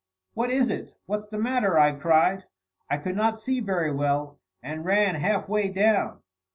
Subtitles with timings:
[0.33, 0.95] "What is it?
[1.05, 2.45] What's the matter?" I cried.
[2.89, 6.23] I could not see very well, and ran half way down.